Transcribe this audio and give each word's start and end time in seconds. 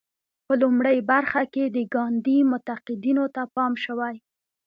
په 0.47 0.53
لومړۍ 0.61 0.97
برخه 1.11 1.41
کې 1.53 1.63
د 1.67 1.77
ګاندي 1.95 2.37
منتقدینو 2.51 3.25
ته 3.35 3.41
پام 3.55 3.73
شوی. 3.85 4.15